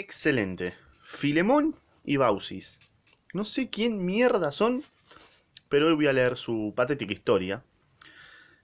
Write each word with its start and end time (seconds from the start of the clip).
Excelente. 0.00 0.72
Filemón 1.04 1.76
y 2.06 2.16
Bausis. 2.16 2.78
No 3.34 3.44
sé 3.44 3.68
quién 3.68 4.02
mierda 4.06 4.50
son, 4.50 4.80
pero 5.68 5.88
hoy 5.88 5.94
voy 5.94 6.06
a 6.06 6.14
leer 6.14 6.38
su 6.38 6.72
patética 6.74 7.12
historia. 7.12 7.62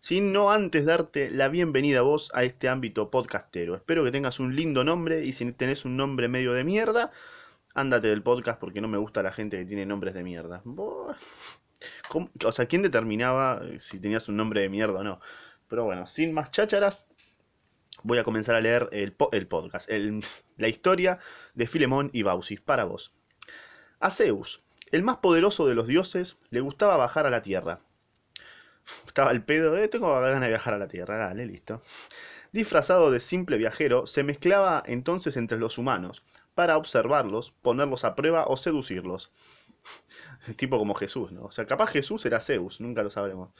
Sin 0.00 0.32
no 0.32 0.50
antes 0.50 0.86
darte 0.86 1.30
la 1.30 1.48
bienvenida 1.48 1.98
a 1.98 2.02
vos 2.02 2.30
a 2.32 2.42
este 2.42 2.70
ámbito 2.70 3.10
podcastero. 3.10 3.74
Espero 3.74 4.02
que 4.02 4.12
tengas 4.12 4.40
un 4.40 4.56
lindo 4.56 4.82
nombre 4.82 5.26
y 5.26 5.34
si 5.34 5.52
tenés 5.52 5.84
un 5.84 5.98
nombre 5.98 6.28
medio 6.28 6.54
de 6.54 6.64
mierda, 6.64 7.12
ándate 7.74 8.08
del 8.08 8.22
podcast 8.22 8.58
porque 8.58 8.80
no 8.80 8.88
me 8.88 8.96
gusta 8.96 9.22
la 9.22 9.30
gente 9.30 9.58
que 9.58 9.66
tiene 9.66 9.84
nombres 9.84 10.14
de 10.14 10.22
mierda. 10.22 10.62
O 10.64 11.14
sea, 12.50 12.64
¿quién 12.64 12.80
determinaba 12.80 13.60
si 13.78 14.00
tenías 14.00 14.26
un 14.30 14.38
nombre 14.38 14.62
de 14.62 14.70
mierda 14.70 15.00
o 15.00 15.04
no? 15.04 15.20
Pero 15.68 15.84
bueno, 15.84 16.06
sin 16.06 16.32
más 16.32 16.50
chácharas, 16.50 17.06
voy 18.02 18.18
a 18.18 18.24
comenzar 18.24 18.54
a 18.54 18.60
leer 18.60 18.88
el, 18.92 19.12
podcast, 19.12 19.88
la 20.56 20.68
historia 20.68 21.18
de 21.54 21.66
Filemón 21.66 22.10
y 22.12 22.22
Bausis 22.22 22.60
para 22.60 22.84
vos. 22.84 23.12
A 24.00 24.10
Zeus, 24.10 24.62
el 24.92 25.02
más 25.02 25.18
poderoso 25.18 25.66
de 25.66 25.74
los 25.74 25.86
dioses, 25.86 26.36
le 26.50 26.60
gustaba 26.60 26.96
bajar 26.96 27.26
a 27.26 27.30
la 27.30 27.42
tierra. 27.42 27.78
Estaba 29.06 29.30
el 29.30 29.42
pedo, 29.42 29.76
eh, 29.76 29.88
tengo 29.88 30.12
ganas 30.20 30.40
de 30.40 30.48
viajar 30.48 30.74
a 30.74 30.78
la 30.78 30.88
tierra, 30.88 31.16
dale, 31.16 31.46
listo. 31.46 31.82
Disfrazado 32.52 33.10
de 33.10 33.20
simple 33.20 33.58
viajero, 33.58 34.06
se 34.06 34.22
mezclaba 34.22 34.82
entonces 34.86 35.36
entre 35.36 35.58
los 35.58 35.78
humanos, 35.78 36.22
para 36.54 36.76
observarlos, 36.78 37.52
ponerlos 37.62 38.04
a 38.04 38.14
prueba 38.14 38.46
o 38.46 38.56
seducirlos. 38.56 39.30
Tipo 40.56 40.78
como 40.78 40.94
Jesús, 40.94 41.32
¿no? 41.32 41.44
O 41.44 41.50
sea, 41.50 41.66
capaz 41.66 41.90
Jesús 41.90 42.24
era 42.26 42.40
Zeus, 42.40 42.80
nunca 42.80 43.02
lo 43.02 43.10
sabremos. 43.10 43.50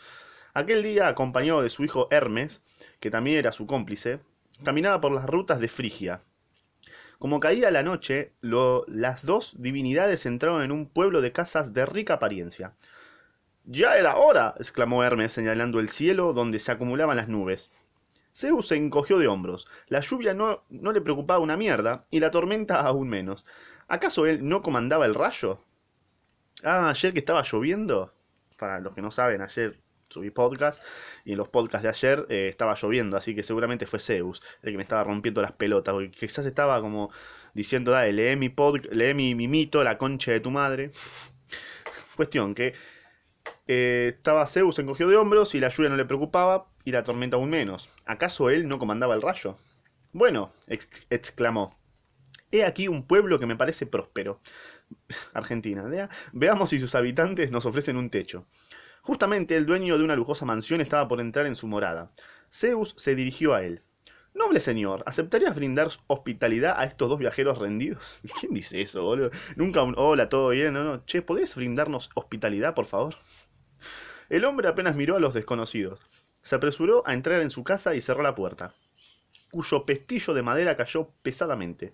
Aquel 0.56 0.82
día, 0.82 1.06
acompañado 1.06 1.60
de 1.60 1.68
su 1.68 1.84
hijo 1.84 2.08
Hermes, 2.10 2.62
que 2.98 3.10
también 3.10 3.36
era 3.36 3.52
su 3.52 3.66
cómplice, 3.66 4.20
caminaba 4.64 5.02
por 5.02 5.12
las 5.12 5.26
rutas 5.26 5.60
de 5.60 5.68
Frigia. 5.68 6.22
Como 7.18 7.40
caía 7.40 7.70
la 7.70 7.82
noche, 7.82 8.32
las 8.40 9.26
dos 9.26 9.54
divinidades 9.58 10.24
entraron 10.24 10.62
en 10.62 10.72
un 10.72 10.88
pueblo 10.88 11.20
de 11.20 11.30
casas 11.30 11.74
de 11.74 11.84
rica 11.84 12.14
apariencia. 12.14 12.72
Ya 13.66 13.98
era 13.98 14.16
hora, 14.16 14.54
exclamó 14.56 15.04
Hermes 15.04 15.34
señalando 15.34 15.78
el 15.78 15.90
cielo 15.90 16.32
donde 16.32 16.58
se 16.58 16.72
acumulaban 16.72 17.18
las 17.18 17.28
nubes. 17.28 17.70
Zeus 18.34 18.68
se 18.68 18.76
encogió 18.76 19.18
de 19.18 19.28
hombros. 19.28 19.68
La 19.88 20.00
lluvia 20.00 20.32
no, 20.32 20.64
no 20.70 20.92
le 20.92 21.02
preocupaba 21.02 21.40
una 21.40 21.58
mierda, 21.58 22.04
y 22.10 22.20
la 22.20 22.30
tormenta 22.30 22.80
aún 22.80 23.10
menos. 23.10 23.44
¿Acaso 23.88 24.24
él 24.24 24.48
no 24.48 24.62
comandaba 24.62 25.04
el 25.04 25.14
rayo? 25.14 25.58
Ah, 26.64 26.88
ayer 26.88 27.12
que 27.12 27.18
estaba 27.18 27.42
lloviendo. 27.42 28.14
Para 28.58 28.80
los 28.80 28.94
que 28.94 29.02
no 29.02 29.10
saben, 29.10 29.42
ayer 29.42 29.84
subí 30.08 30.30
podcast 30.30 30.82
y 31.24 31.32
en 31.32 31.38
los 31.38 31.48
podcasts 31.48 31.82
de 31.82 31.88
ayer 31.88 32.26
eh, 32.28 32.48
estaba 32.48 32.74
lloviendo, 32.74 33.16
así 33.16 33.34
que 33.34 33.42
seguramente 33.42 33.86
fue 33.86 34.00
Zeus 34.00 34.42
el 34.62 34.70
que 34.72 34.76
me 34.76 34.82
estaba 34.82 35.04
rompiendo 35.04 35.42
las 35.42 35.52
pelotas, 35.52 35.92
porque 35.92 36.10
quizás 36.10 36.46
estaba 36.46 36.80
como 36.80 37.10
diciendo, 37.54 37.90
dale, 37.90 38.12
lee 38.12 38.36
mi 38.36 38.48
pod, 38.48 38.84
lee 38.90 39.14
mi, 39.14 39.34
mito, 39.34 39.82
la 39.82 39.98
concha 39.98 40.32
de 40.32 40.40
tu 40.40 40.50
madre. 40.50 40.90
Cuestión 42.16 42.54
que 42.54 42.74
eh, 43.66 44.14
estaba 44.16 44.46
Zeus 44.46 44.78
encogido 44.78 45.10
de 45.10 45.16
hombros 45.16 45.54
y 45.54 45.60
la 45.60 45.68
lluvia 45.68 45.90
no 45.90 45.96
le 45.96 46.04
preocupaba 46.04 46.66
y 46.84 46.92
la 46.92 47.02
tormenta 47.02 47.36
aún 47.36 47.50
menos. 47.50 47.88
¿Acaso 48.04 48.50
él 48.50 48.68
no 48.68 48.78
comandaba 48.78 49.14
el 49.14 49.22
rayo? 49.22 49.56
Bueno, 50.12 50.50
exclamó, 51.10 51.76
he 52.50 52.64
aquí 52.64 52.88
un 52.88 53.06
pueblo 53.06 53.38
que 53.38 53.46
me 53.46 53.56
parece 53.56 53.86
próspero. 53.86 54.40
Argentina, 55.34 56.08
veamos 56.32 56.70
si 56.70 56.80
sus 56.80 56.94
habitantes 56.94 57.50
nos 57.50 57.66
ofrecen 57.66 57.96
un 57.96 58.10
techo. 58.10 58.46
Justamente 59.06 59.54
el 59.54 59.66
dueño 59.66 59.98
de 59.98 60.02
una 60.02 60.16
lujosa 60.16 60.44
mansión 60.46 60.80
estaba 60.80 61.06
por 61.06 61.20
entrar 61.20 61.46
en 61.46 61.54
su 61.54 61.68
morada. 61.68 62.10
Zeus 62.52 62.92
se 62.96 63.14
dirigió 63.14 63.54
a 63.54 63.62
él. 63.62 63.80
Noble 64.34 64.58
señor, 64.58 65.04
¿aceptarías 65.06 65.54
brindar 65.54 65.90
hospitalidad 66.08 66.74
a 66.76 66.86
estos 66.86 67.08
dos 67.08 67.16
viajeros 67.20 67.56
rendidos? 67.56 68.20
¿Quién 68.40 68.52
dice 68.52 68.82
eso, 68.82 69.04
boludo? 69.04 69.30
Nunca 69.54 69.84
un 69.84 69.94
hola, 69.96 70.28
todo 70.28 70.48
bien, 70.48 70.74
no, 70.74 70.82
no. 70.82 71.04
Che, 71.06 71.22
¿podés 71.22 71.54
brindarnos 71.54 72.10
hospitalidad, 72.14 72.74
por 72.74 72.86
favor? 72.86 73.14
El 74.28 74.44
hombre 74.44 74.66
apenas 74.66 74.96
miró 74.96 75.14
a 75.14 75.20
los 75.20 75.34
desconocidos. 75.34 76.00
Se 76.42 76.56
apresuró 76.56 77.04
a 77.06 77.14
entrar 77.14 77.40
en 77.42 77.50
su 77.50 77.62
casa 77.62 77.94
y 77.94 78.00
cerró 78.00 78.24
la 78.24 78.34
puerta, 78.34 78.74
cuyo 79.52 79.86
pestillo 79.86 80.34
de 80.34 80.42
madera 80.42 80.76
cayó 80.76 81.12
pesadamente. 81.22 81.92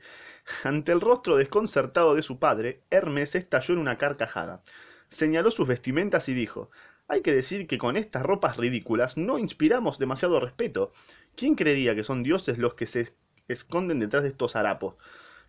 Ante 0.65 0.93
el 0.93 1.03
rostro 1.03 1.37
desconcertado 1.37 2.15
de 2.15 2.23
su 2.23 2.39
padre, 2.39 2.81
Hermes 2.89 3.35
estalló 3.35 3.75
en 3.75 3.81
una 3.81 3.99
carcajada. 3.99 4.63
Señaló 5.11 5.51
sus 5.51 5.69
vestimentas 5.69 6.31
y 6.31 6.33
dijo 6.33 6.71
hay 7.09 7.23
que 7.23 7.35
decir 7.35 7.67
que 7.67 7.79
con 7.79 7.97
estas 7.97 8.23
ropas 8.23 8.57
ridículas 8.57 9.17
no 9.17 9.39
inspiramos 9.39 9.99
demasiado 9.99 10.41
respeto. 10.41 10.93
¿Quién 11.37 11.55
creería 11.55 11.95
que 11.95 12.05
son 12.05 12.23
dioses 12.23 12.59
los 12.59 12.75
que 12.75 12.87
se 12.87 13.13
esconden 13.49 14.01
detrás 14.01 14.23
de 14.23 14.31
estos 14.31 14.57
harapos? 14.57 14.95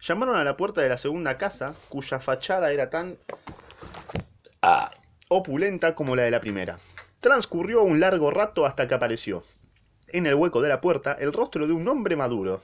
Llamaron 0.01 0.35
a 0.35 0.43
la 0.43 0.57
puerta 0.57 0.81
de 0.81 0.89
la 0.89 0.97
segunda 0.97 1.37
casa, 1.37 1.73
cuya 1.87 2.19
fachada 2.19 2.73
era 2.73 2.89
tan 2.89 3.17
ah, 4.61 4.91
opulenta 5.29 5.95
como 5.95 6.15
la 6.15 6.23
de 6.23 6.31
la 6.31 6.41
primera. 6.41 6.77
Transcurrió 7.21 7.83
un 7.83 8.01
largo 8.01 8.29
rato 8.31 8.65
hasta 8.65 8.87
que 8.87 8.95
apareció. 8.95 9.43
En 10.09 10.25
el 10.25 10.35
hueco 10.35 10.61
de 10.61 10.69
la 10.69 10.81
puerta, 10.81 11.13
el 11.13 11.31
rostro 11.31 11.65
de 11.65 11.73
un 11.73 11.87
hombre 11.87 12.17
maduro. 12.17 12.61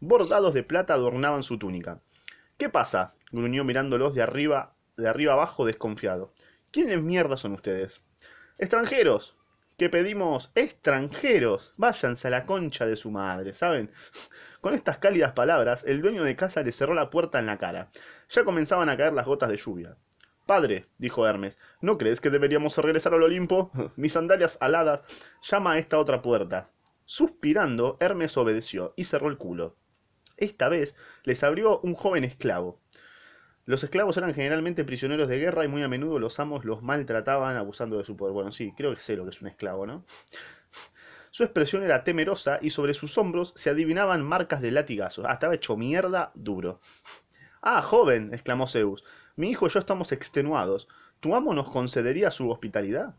Bordados 0.00 0.54
de 0.54 0.62
plata 0.62 0.94
adornaban 0.94 1.42
su 1.42 1.58
túnica. 1.58 2.00
¿Qué 2.56 2.68
pasa? 2.68 3.14
gruñó 3.32 3.64
mirándolos 3.64 4.14
de 4.14 4.22
arriba, 4.22 4.74
de 4.96 5.08
arriba 5.08 5.32
abajo 5.32 5.64
desconfiado. 5.64 6.32
¿Quiénes 6.72 7.02
mierda 7.02 7.36
son 7.36 7.52
ustedes? 7.52 8.02
Extranjeros. 8.56 9.36
Que 9.76 9.90
pedimos 9.90 10.52
extranjeros. 10.54 11.74
Váyanse 11.76 12.28
a 12.28 12.30
la 12.30 12.44
concha 12.44 12.86
de 12.86 12.96
su 12.96 13.10
madre, 13.10 13.52
¿saben? 13.52 13.90
Con 14.62 14.72
estas 14.72 14.96
cálidas 14.96 15.32
palabras, 15.32 15.84
el 15.86 16.00
dueño 16.00 16.24
de 16.24 16.34
casa 16.34 16.62
le 16.62 16.72
cerró 16.72 16.94
la 16.94 17.10
puerta 17.10 17.38
en 17.38 17.44
la 17.44 17.58
cara. 17.58 17.90
Ya 18.30 18.44
comenzaban 18.44 18.88
a 18.88 18.96
caer 18.96 19.12
las 19.12 19.26
gotas 19.26 19.50
de 19.50 19.58
lluvia. 19.58 19.98
Padre, 20.46 20.86
dijo 20.96 21.26
Hermes, 21.26 21.58
¿no 21.82 21.98
crees 21.98 22.22
que 22.22 22.30
deberíamos 22.30 22.78
regresar 22.78 23.12
al 23.12 23.22
Olimpo? 23.22 23.70
Mis 23.96 24.14
sandalias 24.14 24.56
aladas. 24.62 25.02
Llama 25.42 25.72
a 25.72 25.78
esta 25.78 25.98
otra 25.98 26.22
puerta. 26.22 26.70
Suspirando, 27.04 27.98
Hermes 28.00 28.38
obedeció 28.38 28.94
y 28.96 29.04
cerró 29.04 29.28
el 29.28 29.36
culo. 29.36 29.76
Esta 30.38 30.70
vez 30.70 30.96
les 31.24 31.44
abrió 31.44 31.80
un 31.80 31.94
joven 31.94 32.24
esclavo. 32.24 32.81
Los 33.64 33.84
esclavos 33.84 34.16
eran 34.16 34.34
generalmente 34.34 34.84
prisioneros 34.84 35.28
de 35.28 35.38
guerra 35.38 35.64
y 35.64 35.68
muy 35.68 35.82
a 35.82 35.88
menudo 35.88 36.18
los 36.18 36.40
amos 36.40 36.64
los 36.64 36.82
maltrataban 36.82 37.56
abusando 37.56 37.96
de 37.98 38.04
su 38.04 38.16
poder. 38.16 38.34
Bueno, 38.34 38.50
sí, 38.52 38.72
creo 38.76 38.94
que 38.94 39.00
sé 39.00 39.16
lo 39.16 39.24
que 39.24 39.30
es 39.30 39.40
un 39.40 39.48
esclavo, 39.48 39.86
¿no? 39.86 40.04
Su 41.30 41.44
expresión 41.44 41.82
era 41.82 42.04
temerosa 42.04 42.58
y 42.60 42.70
sobre 42.70 42.92
sus 42.92 43.16
hombros 43.16 43.54
se 43.56 43.70
adivinaban 43.70 44.22
marcas 44.22 44.60
de 44.60 44.70
latigazos. 44.70 45.24
Ah, 45.26 45.34
estaba 45.34 45.54
hecho 45.54 45.76
mierda 45.76 46.30
duro. 46.34 46.80
Ah, 47.62 47.82
joven, 47.82 48.34
exclamó 48.34 48.66
Zeus, 48.66 49.04
mi 49.36 49.50
hijo 49.50 49.66
y 49.66 49.70
yo 49.70 49.78
estamos 49.80 50.12
extenuados. 50.12 50.88
¿Tu 51.20 51.34
amo 51.34 51.54
nos 51.54 51.70
concedería 51.70 52.30
su 52.30 52.50
hospitalidad? 52.50 53.14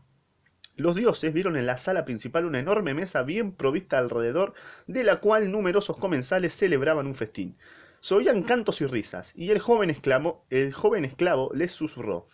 Los 0.76 0.94
dioses 0.94 1.32
vieron 1.32 1.56
en 1.56 1.66
la 1.66 1.78
sala 1.78 2.04
principal 2.04 2.44
una 2.44 2.58
enorme 2.58 2.94
mesa 2.94 3.22
bien 3.22 3.52
provista 3.52 3.98
alrededor, 3.98 4.54
de 4.86 5.04
la 5.04 5.16
cual 5.16 5.50
numerosos 5.50 5.98
comensales 5.98 6.54
celebraban 6.54 7.06
un 7.06 7.14
festín. 7.14 7.56
Se 8.04 8.14
oían 8.14 8.42
cantos 8.42 8.82
y 8.82 8.86
risas, 8.86 9.32
y 9.34 9.50
el 9.50 9.60
joven, 9.60 9.88
exclamó, 9.88 10.44
el 10.50 10.74
joven 10.74 11.06
esclavo 11.06 11.50
les 11.54 11.72
susurró. 11.72 12.26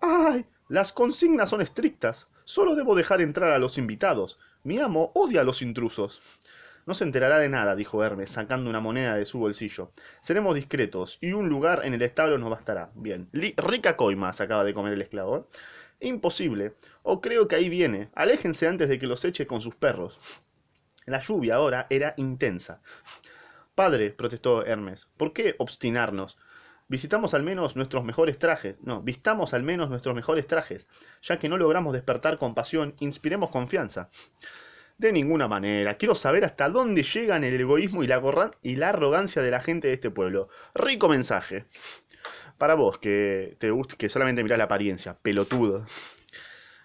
¡Ay! 0.00 0.46
Las 0.68 0.92
consignas 0.92 1.50
son 1.50 1.60
estrictas. 1.60 2.28
Solo 2.44 2.76
debo 2.76 2.94
dejar 2.94 3.20
entrar 3.20 3.50
a 3.50 3.58
los 3.58 3.78
invitados. 3.78 4.38
Mi 4.62 4.78
amo 4.78 5.10
odia 5.16 5.40
a 5.40 5.44
los 5.44 5.60
intrusos. 5.60 6.22
No 6.86 6.94
se 6.94 7.02
enterará 7.02 7.40
de 7.40 7.48
nada, 7.48 7.74
dijo 7.74 8.04
Hermes, 8.04 8.30
sacando 8.30 8.70
una 8.70 8.78
moneda 8.78 9.16
de 9.16 9.26
su 9.26 9.40
bolsillo. 9.40 9.90
Seremos 10.20 10.54
discretos, 10.54 11.18
y 11.20 11.32
un 11.32 11.48
lugar 11.48 11.80
en 11.82 11.94
el 11.94 12.02
establo 12.02 12.38
nos 12.38 12.50
bastará. 12.50 12.92
Bien. 12.94 13.28
rica 13.32 13.96
coima 13.96 14.32
se 14.32 14.44
acaba 14.44 14.62
de 14.62 14.72
comer 14.72 14.92
el 14.92 15.02
esclavo. 15.02 15.36
¿eh? 15.36 16.06
Imposible. 16.06 16.74
O 17.02 17.20
creo 17.20 17.48
que 17.48 17.56
ahí 17.56 17.68
viene. 17.68 18.08
Aléjense 18.14 18.68
antes 18.68 18.88
de 18.88 19.00
que 19.00 19.08
los 19.08 19.24
eche 19.24 19.48
con 19.48 19.60
sus 19.60 19.74
perros. 19.74 20.16
La 21.06 21.18
lluvia 21.18 21.56
ahora 21.56 21.88
era 21.90 22.14
intensa. 22.18 22.82
Padre, 23.78 24.10
protestó 24.10 24.66
Hermes, 24.66 25.06
¿por 25.16 25.32
qué 25.32 25.54
obstinarnos? 25.58 26.36
Visitamos 26.88 27.32
al 27.32 27.44
menos 27.44 27.76
nuestros 27.76 28.04
mejores 28.04 28.36
trajes. 28.40 28.74
No, 28.82 29.02
vistamos 29.02 29.54
al 29.54 29.62
menos 29.62 29.88
nuestros 29.88 30.16
mejores 30.16 30.48
trajes. 30.48 30.88
Ya 31.22 31.38
que 31.38 31.48
no 31.48 31.56
logramos 31.56 31.92
despertar 31.92 32.38
compasión, 32.38 32.96
inspiremos 32.98 33.50
confianza. 33.50 34.10
De 34.96 35.12
ninguna 35.12 35.46
manera. 35.46 35.96
Quiero 35.96 36.16
saber 36.16 36.44
hasta 36.44 36.68
dónde 36.68 37.04
llegan 37.04 37.44
el 37.44 37.60
egoísmo 37.60 38.02
y 38.02 38.08
la, 38.08 38.50
y 38.64 38.74
la 38.74 38.88
arrogancia 38.88 39.42
de 39.42 39.52
la 39.52 39.60
gente 39.60 39.86
de 39.86 39.94
este 39.94 40.10
pueblo. 40.10 40.48
Rico 40.74 41.08
mensaje. 41.08 41.66
Para 42.58 42.74
vos, 42.74 42.98
que 42.98 43.54
te 43.60 43.70
gusta, 43.70 43.94
que 43.96 44.08
solamente 44.08 44.42
mirás 44.42 44.58
la 44.58 44.64
apariencia, 44.64 45.16
pelotudo. 45.22 45.86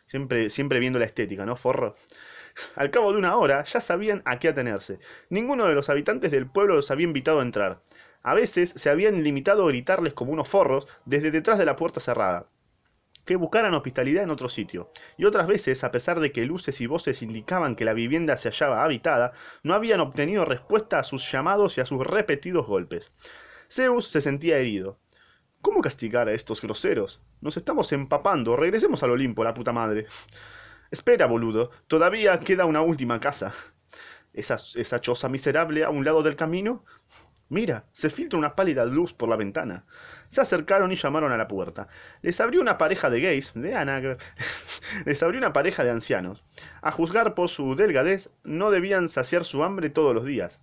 Siempre, 0.05 0.51
siempre 0.51 0.77
viendo 0.77 0.99
la 0.99 1.05
estética, 1.05 1.43
¿no, 1.43 1.55
forro? 1.55 1.95
Al 2.75 2.91
cabo 2.91 3.11
de 3.11 3.17
una 3.17 3.35
hora 3.37 3.63
ya 3.63 3.81
sabían 3.81 4.21
a 4.25 4.39
qué 4.39 4.49
atenerse. 4.49 4.99
Ninguno 5.29 5.65
de 5.65 5.73
los 5.73 5.89
habitantes 5.89 6.31
del 6.31 6.47
pueblo 6.47 6.75
los 6.75 6.91
había 6.91 7.07
invitado 7.07 7.39
a 7.39 7.43
entrar. 7.43 7.81
A 8.21 8.33
veces 8.33 8.73
se 8.75 8.89
habían 8.89 9.23
limitado 9.23 9.65
a 9.65 9.69
gritarles 9.69 10.13
como 10.13 10.31
unos 10.31 10.47
forros 10.47 10.87
desde 11.05 11.31
detrás 11.31 11.57
de 11.59 11.65
la 11.65 11.75
puerta 11.75 11.99
cerrada 11.99 12.47
que 13.25 13.35
buscaran 13.35 13.73
hospitalidad 13.73 14.23
en 14.23 14.29
otro 14.29 14.49
sitio, 14.49 14.91
y 15.17 15.25
otras 15.25 15.47
veces, 15.47 15.83
a 15.83 15.91
pesar 15.91 16.19
de 16.19 16.31
que 16.31 16.45
luces 16.45 16.81
y 16.81 16.87
voces 16.87 17.21
indicaban 17.21 17.75
que 17.75 17.85
la 17.85 17.93
vivienda 17.93 18.37
se 18.37 18.49
hallaba 18.49 18.83
habitada, 18.83 19.33
no 19.63 19.73
habían 19.73 20.01
obtenido 20.01 20.45
respuesta 20.45 20.99
a 20.99 21.03
sus 21.03 21.31
llamados 21.31 21.77
y 21.77 21.81
a 21.81 21.85
sus 21.85 22.05
repetidos 22.05 22.67
golpes. 22.67 23.11
Zeus 23.69 24.07
se 24.09 24.21
sentía 24.21 24.57
herido. 24.57 24.99
¿Cómo 25.61 25.79
castigar 25.79 26.27
a 26.27 26.33
estos 26.33 26.61
groseros? 26.61 27.21
Nos 27.39 27.55
estamos 27.55 27.91
empapando. 27.93 28.57
Regresemos 28.57 29.01
al 29.01 29.11
Olimpo, 29.11 29.45
la 29.45 29.53
puta 29.53 29.71
madre. 29.71 30.07
Espera, 30.93 31.25
boludo. 31.25 31.71
Todavía 31.87 32.39
queda 32.39 32.67
una 32.67 32.81
última 32.83 33.19
casa. 33.19 33.51
¿Esa, 34.31 34.57
esa 34.75 35.01
choza 35.01 35.27
miserable 35.27 35.83
a 35.83 35.89
un 35.89 36.05
lado 36.05 36.21
del 36.21 36.35
camino? 36.35 36.85
Mira, 37.49 37.85
se 37.93 38.11
filtra 38.11 38.37
una 38.37 38.55
pálida 38.55 38.85
luz 38.85 39.11
por 39.11 39.27
la 39.27 39.35
ventana. 39.35 39.85
Se 40.27 40.41
acercaron 40.41 40.91
y 40.91 40.95
llamaron 40.95 41.31
a 41.31 41.37
la 41.37 41.47
puerta. 41.47 41.87
Les 42.21 42.39
abrió 42.39 42.61
una 42.61 42.77
pareja 42.77 43.09
de 43.09 43.21
gays, 43.21 43.53
de 43.55 43.73
Ana, 43.73 44.17
les 45.05 45.23
abrió 45.23 45.39
una 45.39 45.51
pareja 45.51 45.83
de 45.83 45.89
ancianos. 45.89 46.43
A 46.83 46.91
juzgar 46.91 47.33
por 47.33 47.49
su 47.49 47.73
delgadez, 47.73 48.29
no 48.43 48.69
debían 48.69 49.09
saciar 49.09 49.45
su 49.45 49.63
hambre 49.63 49.89
todos 49.89 50.13
los 50.13 50.25
días. 50.25 50.61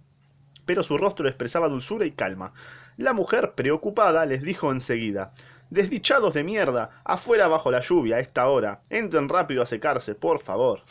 Pero 0.64 0.84
su 0.84 0.96
rostro 0.96 1.26
expresaba 1.26 1.66
dulzura 1.66 2.06
y 2.06 2.12
calma. 2.12 2.52
La 2.96 3.14
mujer, 3.14 3.54
preocupada, 3.56 4.24
les 4.26 4.42
dijo 4.42 4.70
enseguida: 4.70 5.32
Desdichados 5.70 6.34
de 6.34 6.42
mierda, 6.42 7.00
afuera 7.04 7.46
bajo 7.46 7.70
la 7.70 7.80
lluvia, 7.80 8.16
a 8.16 8.20
esta 8.20 8.48
hora. 8.48 8.82
Entren 8.90 9.28
rápido 9.28 9.62
a 9.62 9.66
secarse, 9.66 10.16
por 10.16 10.40
favor. 10.40 10.82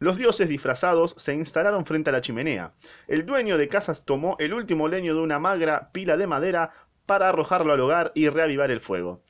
Los 0.00 0.18
dioses 0.18 0.50
disfrazados 0.50 1.14
se 1.16 1.32
instalaron 1.34 1.86
frente 1.86 2.10
a 2.10 2.12
la 2.12 2.20
chimenea. 2.20 2.74
El 3.08 3.24
dueño 3.24 3.56
de 3.56 3.68
casas 3.68 4.04
tomó 4.04 4.36
el 4.38 4.52
último 4.52 4.86
leño 4.86 5.14
de 5.14 5.20
una 5.22 5.38
magra 5.38 5.88
pila 5.92 6.18
de 6.18 6.26
madera 6.26 6.72
para 7.06 7.30
arrojarlo 7.30 7.72
al 7.72 7.80
hogar 7.80 8.12
y 8.14 8.28
reavivar 8.28 8.70
el 8.70 8.80
fuego. 8.80 9.22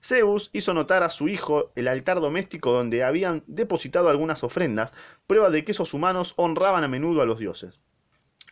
Zeus 0.00 0.50
hizo 0.52 0.72
notar 0.72 1.02
a 1.02 1.10
su 1.10 1.28
hijo 1.28 1.72
el 1.74 1.88
altar 1.88 2.20
doméstico 2.20 2.70
donde 2.70 3.02
habían 3.02 3.42
depositado 3.48 4.08
algunas 4.08 4.44
ofrendas, 4.44 4.94
prueba 5.26 5.50
de 5.50 5.64
que 5.64 5.72
esos 5.72 5.94
humanos 5.94 6.34
honraban 6.36 6.84
a 6.84 6.88
menudo 6.88 7.22
a 7.22 7.26
los 7.26 7.40
dioses. 7.40 7.80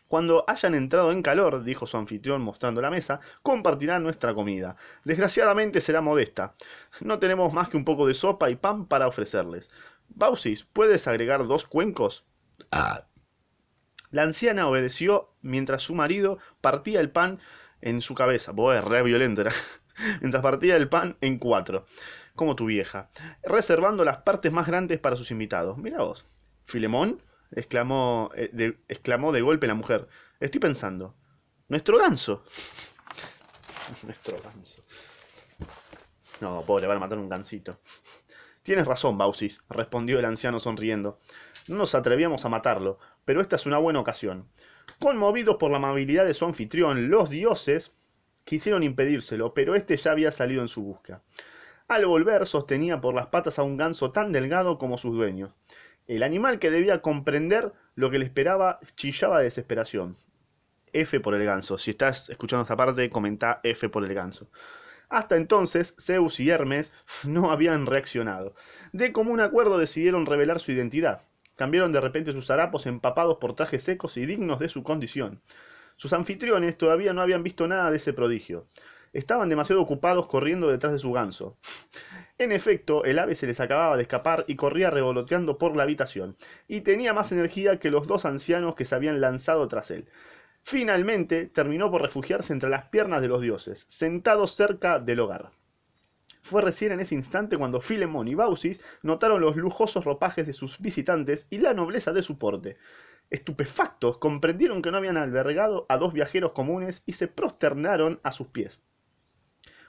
Cuando 0.09 0.45
hayan 0.47 0.75
entrado 0.75 1.11
en 1.11 1.23
calor, 1.23 1.65
dijo 1.65 1.87
su 1.87 1.97
anfitrión 1.97 2.41
mostrando 2.43 2.81
la 2.81 2.91
mesa, 2.91 3.21
compartirán 3.43 4.03
nuestra 4.03 4.35
comida. 4.35 4.77
Desgraciadamente 5.05 5.81
será 5.81 6.01
modesta. 6.01 6.55
No 7.01 7.19
tenemos 7.19 7.53
más 7.53 7.69
que 7.69 7.77
un 7.77 7.85
poco 7.85 8.07
de 8.07 8.15
sopa 8.15 8.51
y 8.51 8.57
pan 8.57 8.87
para 8.87 9.09
ofrecerles. 9.09 9.71
Bausis, 10.09 10.65
¿puedes 10.65 11.09
agregar 11.09 11.47
dos 11.47 11.65
cuencos? 11.65 12.25
Ah. 12.71 13.07
La 14.11 14.23
anciana 14.23 14.69
obedeció 14.69 15.35
mientras 15.43 15.83
su 15.83 15.95
marido 15.95 16.39
partía 16.61 17.01
el 17.01 17.11
pan 17.11 17.41
en 17.81 18.01
su 18.01 18.15
cabeza. 18.15 18.53
Boy, 18.53 18.81
re 18.81 19.03
violento 19.03 19.41
era. 19.41 19.53
mientras 20.21 20.43
partía 20.43 20.77
el 20.77 20.89
pan 20.89 21.17
en 21.21 21.39
cuatro, 21.39 21.85
como 22.35 22.57
tu 22.57 22.67
vieja, 22.67 23.09
reservando 23.43 24.05
las 24.05 24.19
partes 24.19 24.53
más 24.53 24.67
grandes 24.67 24.99
para 25.01 25.17
sus 25.17 25.31
invitados. 25.31 25.79
Mira 25.79 25.99
vos. 25.99 26.25
Filemón, 26.67 27.23
exclamó, 27.53 28.31
eh, 28.35 28.51
de, 28.53 28.79
exclamó 28.89 29.33
de 29.33 29.43
golpe 29.43 29.67
la 29.67 29.75
mujer. 29.75 30.09
Estoy 30.41 30.61
pensando. 30.61 31.15
Nuestro 31.69 31.99
ganso. 31.99 32.45
Nuestro 34.03 34.39
ganso. 34.43 34.83
No, 36.41 36.63
pobre, 36.67 36.87
van 36.87 36.99
a 36.99 37.01
matar 37.01 37.19
un 37.19 37.29
gansito. 37.29 37.73
Tienes 38.63 38.87
razón, 38.87 39.17
Bausis, 39.17 39.63
respondió 39.71 40.19
el 40.19 40.25
anciano 40.25 40.61
sonriendo. 40.61 41.21
No 41.69 41.77
nos 41.77 41.95
atrevíamos 41.95 42.45
a 42.45 42.49
matarlo, 42.49 42.99
pero 43.25 43.41
esta 43.41 43.57
es 43.57 43.65
una 43.65 43.79
buena 43.79 44.01
ocasión. 44.01 44.49
Conmovidos 44.99 45.57
por 45.57 45.71
la 45.71 45.77
amabilidad 45.77 46.25
de 46.25 46.35
su 46.35 46.45
anfitrión, 46.45 47.09
los 47.09 47.31
dioses 47.31 47.93
quisieron 48.45 48.83
impedírselo, 48.83 49.55
pero 49.55 49.75
éste 49.75 49.97
ya 49.97 50.13
había 50.13 50.33
salido 50.33 50.63
en 50.63 50.69
su 50.69 50.83
busca. 50.83 51.23
Al 51.89 52.07
volver 52.07 52.47
sostenía 52.47 53.01
por 53.01 53.15
las 53.15 53.29
patas 53.29 53.59
a 53.59 53.63
un 53.63 53.77
ganso 53.77 54.11
tan 54.11 54.33
delgado 54.33 54.79
como 54.79 54.99
sus 54.99 55.15
dueños. 55.15 55.53
El 56.07 56.23
animal 56.23 56.61
que 56.61 56.71
debía 56.71 57.03
comprender 57.03 57.73
lo 57.97 58.11
que 58.11 58.19
le 58.19 58.25
esperaba 58.25 58.79
chillaba 58.95 59.39
de 59.39 59.45
desesperación. 59.45 60.17
F 60.93 61.19
por 61.21 61.35
el 61.35 61.45
ganso. 61.45 61.79
Si 61.79 61.91
estás 61.91 62.31
escuchando 62.31 62.63
esta 62.63 62.77
parte, 62.77 63.11
comenta 63.11 63.61
F 63.65 63.89
por 63.89 64.05
el 64.05 64.15
ganso. 64.15 64.49
Hasta 65.09 65.37
entonces, 65.37 65.95
Zeus 66.01 66.39
y 66.41 66.51
Hermes 66.51 66.93
no 67.25 67.51
habían 67.51 67.87
reaccionado. 67.87 68.55
De 68.93 69.13
común 69.13 69.41
acuerdo 69.41 69.79
decidieron 69.79 70.27
revelar 70.27 70.61
su 70.61 70.73
identidad. 70.73 71.23
Cambiaron 71.57 71.93
de 71.93 72.01
repente 72.01 72.33
sus 72.33 72.51
harapos 72.51 72.87
empapados 72.87 73.39
por 73.39 73.55
trajes 73.55 73.83
secos 73.83 74.17
y 74.17 74.27
dignos 74.27 74.61
de 74.61 74.69
su 74.69 74.83
condición. 74.83 75.43
Sus 75.97 76.13
anfitriones 76.13 76.77
todavía 76.77 77.15
no 77.15 77.23
habían 77.23 77.43
visto 77.43 77.67
nada 77.67 77.91
de 77.91 77.97
ese 77.97 78.13
prodigio. 78.13 78.69
Estaban 79.17 79.49
demasiado 79.49 79.81
ocupados 79.81 80.27
corriendo 80.27 80.69
detrás 80.69 80.93
de 80.93 80.99
su 80.99 81.11
ganso. 81.11 81.57
En 82.37 82.53
efecto, 82.53 83.03
el 83.07 83.19
ave 83.19 83.35
se 83.35 83.47
les 83.47 83.61
acababa 83.61 83.97
de 83.97 84.03
escapar 84.03 84.45
y 84.47 84.57
corría 84.57 84.91
revoloteando 84.91 85.57
por 85.57 85.75
la 85.75 85.85
habitación, 85.85 86.37
y 86.69 86.83
tenía 86.83 87.15
más 87.15 87.33
energía 87.33 87.79
que 87.79 87.91
los 87.91 88.07
dos 88.07 88.27
ancianos 88.27 88.75
que 88.75 88.85
se 88.85 88.95
habían 88.95 89.23
lanzado 89.23 89.67
tras 89.69 89.91
él. 89.91 90.07
Finalmente 90.65 91.47
terminó 91.47 91.91
por 91.91 92.03
refugiarse 92.03 92.53
entre 92.53 92.69
las 92.69 92.91
piernas 92.91 93.23
de 93.23 93.29
los 93.29 93.41
dioses, 93.41 93.87
sentados 93.89 94.55
cerca 94.55 94.99
del 94.99 95.21
hogar. 95.21 95.51
Fue 96.43 96.61
recién 96.61 96.93
en 96.93 97.01
ese 97.01 97.15
instante 97.15 97.57
cuando 97.57 97.81
Filemón 97.81 98.29
y 98.29 98.35
Bausis 98.35 98.83
notaron 99.01 99.41
los 99.41 99.57
lujosos 99.57 100.05
ropajes 100.05 100.47
de 100.47 100.53
sus 100.53 100.79
visitantes 100.79 101.47
y 101.49 101.57
la 101.57 101.73
nobleza 101.73 102.13
de 102.13 102.23
su 102.23 102.37
porte. 102.37 102.77
Estupefactos, 103.31 104.19
comprendieron 104.19 104.83
que 104.83 104.91
no 104.91 104.99
habían 104.99 105.17
albergado 105.17 105.87
a 105.89 105.97
dos 105.97 106.13
viajeros 106.13 106.53
comunes 106.53 107.03
y 107.07 107.15
se 107.15 107.29
prosternaron 107.29 108.21
a 108.23 108.33
sus 108.33 108.49
pies. 108.49 108.83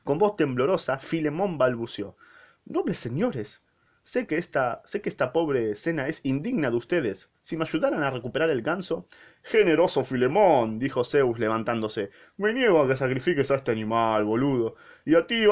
Con 0.07 0.19
voz 0.19 0.37
temblorosa, 0.37 0.99
Filemón 0.99 1.57
balbuceó: 1.57 2.15
Nobles 2.63 2.97
señores, 2.97 3.61
Sé 4.03 4.25
que 4.25 4.37
esta, 4.37 4.81
sé 4.85 5.01
que 5.01 5.09
esta 5.09 5.33
pobre 5.33 5.75
cena 5.75 6.07
es 6.07 6.21
indigna 6.23 6.69
de 6.69 6.77
ustedes. 6.77 7.29
Si 7.41 7.57
me 7.57 7.65
ayudaran 7.65 8.03
a 8.03 8.09
recuperar 8.09 8.49
el 8.49 8.61
ganso. 8.61 9.05
Generoso 9.43 10.05
Filemón, 10.05 10.79
dijo 10.79 11.03
Zeus 11.03 11.39
levantándose. 11.39 12.11
Me 12.37 12.53
niego 12.53 12.81
a 12.81 12.87
que 12.87 12.95
sacrifiques 12.95 13.51
a 13.51 13.55
este 13.55 13.73
animal, 13.73 14.23
boludo. 14.23 14.75
Y 15.03 15.15
a 15.15 15.27
ti, 15.27 15.45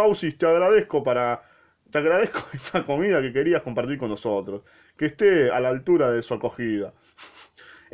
para. 1.03 1.43
Te 1.91 1.97
agradezco 1.97 2.39
esta 2.53 2.85
comida 2.85 3.21
que 3.21 3.33
querías 3.33 3.61
compartir 3.61 3.97
con 3.97 4.09
nosotros. 4.09 4.61
Que 4.95 5.07
esté 5.07 5.51
a 5.51 5.59
la 5.59 5.67
altura 5.67 6.11
de 6.11 6.23
su 6.23 6.33
acogida. 6.33 6.93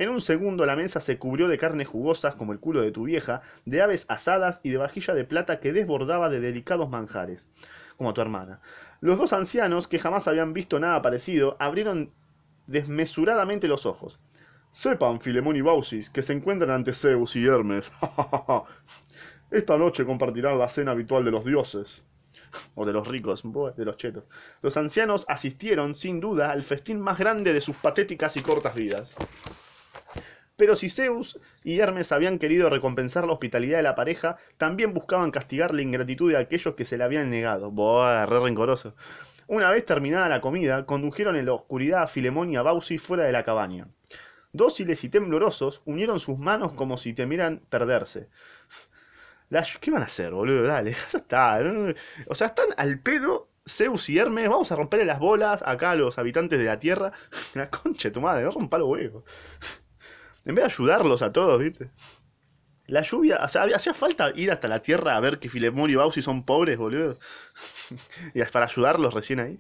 En 0.01 0.09
un 0.09 0.19
segundo 0.19 0.65
la 0.65 0.75
mesa 0.75 1.00
se 1.00 1.19
cubrió 1.19 1.48
de 1.48 1.59
carnes 1.59 1.88
jugosas 1.88 2.33
como 2.33 2.53
el 2.53 2.59
culo 2.59 2.81
de 2.81 2.92
tu 2.92 3.03
vieja, 3.03 3.44
de 3.65 3.83
aves 3.83 4.07
asadas 4.09 4.59
y 4.63 4.71
de 4.71 4.77
vajilla 4.77 5.13
de 5.13 5.25
plata 5.25 5.59
que 5.59 5.74
desbordaba 5.74 6.27
de 6.30 6.39
delicados 6.39 6.89
manjares, 6.89 7.48
como 7.98 8.12
tu 8.15 8.21
hermana. 8.21 8.62
Los 9.00 9.19
dos 9.19 9.31
ancianos, 9.31 9.88
que 9.88 10.00
jamás 10.00 10.27
habían 10.27 10.53
visto 10.53 10.80
nada 10.80 11.03
parecido, 11.03 11.56
abrieron 11.59 12.09
desmesuradamente 12.65 13.68
los 13.68 13.86
ojos. 13.86 14.19
Sepan, 14.71 15.21
Filemón 15.21 15.56
y 15.56 15.62
Bausis, 15.62 16.09
que 16.09 16.24
se 16.24 16.33
encuentran 16.33 16.71
ante 16.71 16.94
Zeus 16.94 17.36
y 17.36 17.45
Hermes. 17.45 17.92
Esta 19.51 19.77
noche 19.77 20.03
compartirán 20.03 20.57
la 20.57 20.68
cena 20.68 20.94
habitual 20.94 21.24
de 21.25 21.30
los 21.30 21.45
dioses. 21.45 22.03
O 22.74 22.88
de 22.88 22.91
los 22.91 23.08
ricos, 23.08 23.43
de 23.77 23.86
los 23.86 23.98
chetos. 23.98 24.24
Los 24.63 24.77
ancianos 24.77 25.25
asistieron, 25.27 25.93
sin 25.93 26.20
duda, 26.20 26.50
al 26.50 26.63
festín 26.63 27.00
más 27.00 27.20
grande 27.20 27.53
de 27.53 27.62
sus 27.62 27.75
patéticas 27.75 28.36
y 28.36 28.41
cortas 28.41 28.74
vidas. 28.74 29.15
Pero 30.62 30.75
si 30.75 30.91
Zeus 30.91 31.39
y 31.63 31.80
Hermes 31.80 32.12
habían 32.12 32.38
querido 32.38 32.70
recompensar 32.70 33.25
la 33.25 33.34
hospitalidad 33.34 33.77
de 33.77 33.84
la 33.84 33.96
pareja, 33.96 34.38
también 34.58 34.94
buscaban 34.94 35.32
castigar 35.32 35.74
la 35.74 35.82
ingratitud 35.82 36.32
de 36.32 36.38
aquellos 36.38 36.75
que 36.75 36.86
se 36.86 37.00
la 37.00 37.06
habían 37.06 37.32
negado. 37.32 37.72
Boah, 37.72 38.27
re 38.27 38.39
rencoroso. 38.39 38.94
Una 39.48 39.72
vez 39.72 39.88
terminada 39.88 40.30
la 40.30 40.39
comida, 40.39 40.86
condujeron 40.86 41.36
en 41.36 41.48
la 41.48 41.53
oscuridad 41.53 42.03
a 42.03 42.08
Filemón 42.08 42.51
y 42.51 42.58
a 42.58 42.62
Bausi 42.62 43.00
fuera 43.00 43.24
de 43.24 43.32
la 43.32 43.44
cabaña. 43.44 43.88
Dóciles 44.53 45.03
y 45.03 45.10
temblorosos, 45.10 45.82
unieron 45.86 46.20
sus 46.20 46.38
manos 46.38 46.74
como 46.74 47.00
si 47.00 47.13
temieran 47.13 47.63
perderse. 47.68 48.30
¿Qué 49.80 49.89
van 49.89 50.03
a 50.03 50.06
hacer, 50.06 50.32
boludo? 50.32 50.62
Dale, 50.62 50.91
ya 51.12 51.18
está. 51.18 51.60
O 52.27 52.36
sea, 52.36 52.46
están 52.46 52.68
al 52.77 53.00
pedo 53.00 53.50
Zeus 53.68 54.08
y 54.10 54.20
Hermes, 54.20 54.48
vamos 54.48 54.72
a 54.72 54.75
romperle 54.75 55.06
las 55.06 55.18
bolas 55.18 55.63
acá 55.65 55.89
a 55.89 55.96
los 55.96 56.20
habitantes 56.20 56.60
de 56.60 56.65
la 56.65 56.77
Tierra. 56.77 57.13
La 57.56 57.72
concha 57.72 58.10
de 58.10 58.13
tu 58.13 58.22
madre, 58.22 58.44
no 58.44 58.51
rompa 58.51 58.77
los 58.77 58.89
huevos. 58.89 59.24
En 60.45 60.55
vez 60.55 60.63
de 60.63 60.71
ayudarlos 60.71 61.21
a 61.21 61.31
todos, 61.31 61.60
¿viste? 61.60 61.91
La 62.88 63.03
lluvia, 63.03 63.39
o 63.41 63.48
sea, 63.48 63.63
hacía 63.63 63.93
falta 63.93 64.31
ir 64.36 64.51
hasta 64.51 64.67
la 64.67 64.81
tierra 64.81 65.15
a 65.15 65.19
ver 65.21 65.39
que 65.39 65.48
Filemón 65.48 65.89
y 65.89 65.95
Bausi 65.95 66.21
son 66.21 66.43
pobres, 66.43 66.77
boludo. 66.77 67.17
y 68.33 68.43
para 68.43 68.65
ayudarlos 68.65 69.13
recién 69.13 69.39
ahí. 69.39 69.60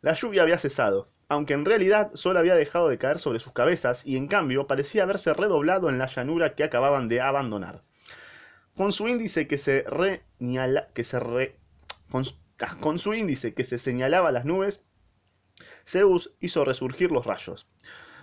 La 0.00 0.14
lluvia 0.14 0.42
había 0.42 0.56
cesado, 0.56 1.06
aunque 1.28 1.52
en 1.52 1.66
realidad 1.66 2.12
solo 2.14 2.38
había 2.38 2.54
dejado 2.54 2.88
de 2.88 2.96
caer 2.96 3.18
sobre 3.18 3.40
sus 3.40 3.52
cabezas 3.52 4.06
y 4.06 4.16
en 4.16 4.26
cambio 4.26 4.66
parecía 4.66 5.02
haberse 5.02 5.34
redoblado 5.34 5.90
en 5.90 5.98
la 5.98 6.06
llanura 6.06 6.54
que 6.54 6.64
acababan 6.64 7.08
de 7.08 7.20
abandonar. 7.20 7.82
Con 8.74 8.92
su 8.92 9.06
índice 9.06 9.46
que 9.46 9.58
se 9.58 9.84
con, 12.10 12.24
ah, 12.60 12.76
con 12.80 12.98
su 12.98 13.12
índice 13.12 13.52
que 13.52 13.64
se 13.64 13.78
señalaba 13.78 14.32
las 14.32 14.46
nubes, 14.46 14.80
Zeus 15.86 16.32
hizo 16.40 16.64
resurgir 16.64 17.10
los 17.10 17.26
rayos. 17.26 17.68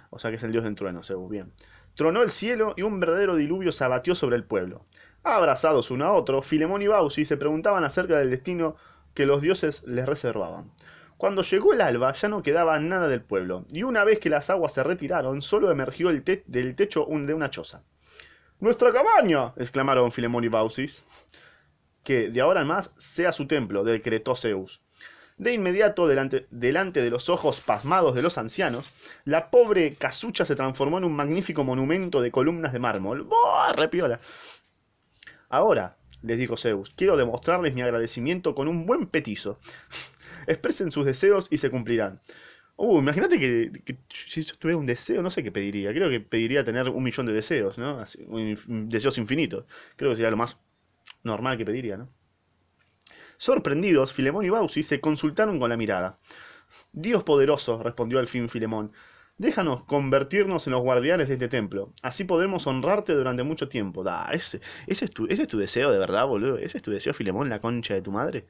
O 0.09 0.17
sea 0.17 0.31
que 0.31 0.37
es 0.37 0.43
el 0.43 0.51
dios 0.51 0.63
del 0.63 0.73
trueno, 0.73 1.03
Zeus, 1.03 1.29
bien. 1.29 1.53
Tronó 1.99 2.23
el 2.23 2.31
cielo 2.31 2.75
y 2.77 2.83
un 2.83 3.01
verdadero 3.01 3.35
diluvio 3.35 3.73
se 3.73 3.83
abatió 3.83 4.15
sobre 4.15 4.37
el 4.37 4.45
pueblo. 4.45 4.85
Abrazados 5.21 5.91
uno 5.91 6.05
a 6.05 6.13
otro, 6.13 6.41
Filemón 6.41 6.81
y 6.81 6.87
Bausi 6.87 7.25
se 7.25 7.35
preguntaban 7.35 7.83
acerca 7.83 8.17
del 8.17 8.29
destino 8.29 8.77
que 9.13 9.25
los 9.25 9.41
dioses 9.41 9.83
les 9.85 10.05
reservaban. 10.05 10.71
Cuando 11.17 11.41
llegó 11.41 11.73
el 11.73 11.81
alba 11.81 12.13
ya 12.13 12.29
no 12.29 12.41
quedaba 12.41 12.79
nada 12.79 13.09
del 13.09 13.21
pueblo, 13.21 13.65
y 13.69 13.83
una 13.83 14.05
vez 14.05 14.19
que 14.19 14.29
las 14.29 14.49
aguas 14.49 14.71
se 14.71 14.81
retiraron, 14.81 15.41
solo 15.41 15.71
emergió 15.71 16.09
el 16.09 16.23
del 16.23 16.77
techo 16.77 17.05
de 17.05 17.33
una 17.33 17.49
choza. 17.49 17.83
¡Nuestra 18.61 18.93
cabaña! 18.93 19.51
exclamaron 19.57 20.13
Filemón 20.13 20.45
y 20.45 20.47
Baucis. 20.47 21.03
Que 22.05 22.29
de 22.29 22.39
ahora 22.39 22.61
en 22.61 22.67
más 22.67 22.91
sea 22.95 23.33
su 23.33 23.45
templo, 23.45 23.83
decretó 23.83 24.37
Zeus. 24.37 24.81
De 25.39 25.53
inmediato, 25.53 26.05
delante, 26.05 26.47
delante, 26.51 27.01
de 27.01 27.09
los 27.09 27.29
ojos 27.29 27.61
pasmados 27.61 28.13
de 28.13 28.21
los 28.21 28.37
ancianos, 28.37 28.93
la 29.23 29.49
pobre 29.49 29.95
casucha 29.95 30.43
se 30.43 30.53
transformó 30.53 30.97
en 30.97 31.05
un 31.05 31.15
magnífico 31.15 31.63
monumento 31.63 32.21
de 32.21 32.29
columnas 32.29 32.73
de 32.73 32.79
mármol. 32.79 33.23
¡Buah! 33.23 33.71
¡Repiola! 33.71 34.19
Ahora, 35.47 35.95
les 36.23 36.37
dijo 36.37 36.57
Zeus, 36.57 36.91
quiero 36.93 37.15
demostrarles 37.15 37.73
mi 37.73 37.81
agradecimiento 37.81 38.53
con 38.53 38.67
un 38.67 38.85
buen 38.85 39.07
petizo. 39.07 39.61
Expresen 40.47 40.91
sus 40.91 41.05
deseos 41.05 41.47
y 41.49 41.57
se 41.57 41.69
cumplirán. 41.69 42.19
Uh, 42.75 42.99
imagínate 42.99 43.39
que, 43.39 43.97
si 44.09 44.43
yo 44.43 44.55
tuviera 44.57 44.77
un 44.77 44.85
deseo, 44.85 45.21
no 45.21 45.29
sé 45.29 45.41
qué 45.41 45.53
pediría. 45.53 45.91
Creo 45.93 46.09
que 46.09 46.19
pediría 46.19 46.65
tener 46.65 46.89
un 46.89 47.03
millón 47.03 47.27
de 47.27 47.33
deseos, 47.33 47.77
¿no? 47.77 48.03
deseos 48.67 49.17
infinitos. 49.17 49.63
Creo 49.95 50.11
que 50.11 50.17
sería 50.17 50.31
lo 50.31 50.37
más 50.37 50.57
normal 51.23 51.57
que 51.57 51.65
pediría, 51.65 51.95
¿no? 51.95 52.09
Sorprendidos, 53.39 54.11
Filemón 54.11 54.43
y 54.43 54.49
Bausi 54.49 54.83
se 54.83 54.99
consultaron 54.99 55.59
con 55.59 55.69
la 55.69 55.77
mirada. 55.77 56.19
Dios 56.91 57.23
poderoso, 57.23 57.81
respondió 57.81 58.19
al 58.19 58.27
fin 58.27 58.49
Filemón, 58.49 58.91
déjanos 59.37 59.85
convertirnos 59.85 60.67
en 60.67 60.73
los 60.73 60.81
guardianes 60.81 61.29
de 61.29 61.35
este 61.35 61.47
templo. 61.47 61.93
Así 62.01 62.25
podremos 62.25 62.67
honrarte 62.67 63.13
durante 63.13 63.43
mucho 63.43 63.69
tiempo. 63.69 64.03
Da, 64.03 64.29
ese, 64.33 64.59
ese, 64.87 65.05
es 65.05 65.11
tu, 65.11 65.25
ese 65.27 65.43
es 65.43 65.47
tu 65.47 65.57
deseo 65.57 65.89
de 65.89 65.97
verdad, 65.97 66.27
boludo. 66.27 66.57
Ese 66.57 66.79
es 66.79 66.83
tu 66.83 66.91
deseo, 66.91 67.13
Filemón, 67.13 67.47
la 67.47 67.61
concha 67.61 67.93
de 67.93 68.01
tu 68.01 68.11
madre. 68.11 68.45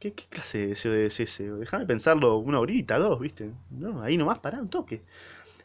¿Qué, 0.00 0.12
qué 0.14 0.24
clase 0.28 0.58
de 0.58 0.66
deseo 0.68 0.94
es 0.94 1.20
ese? 1.20 1.52
Déjame 1.52 1.86
pensarlo 1.86 2.38
una 2.38 2.58
horita, 2.58 2.98
dos, 2.98 3.20
¿viste? 3.20 3.52
No, 3.70 4.02
ahí 4.02 4.16
nomás 4.16 4.40
para 4.40 4.58
un 4.60 4.68
toque. 4.68 5.02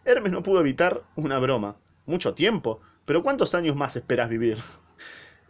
Hermes 0.05 0.31
no 0.31 0.43
pudo 0.43 0.59
evitar 0.59 1.01
una 1.15 1.39
broma. 1.39 1.75
Mucho 2.05 2.35
tiempo. 2.35 2.81
Pero 3.05 3.23
¿cuántos 3.23 3.55
años 3.55 3.75
más 3.75 3.95
esperas 3.95 4.29
vivir? 4.29 4.59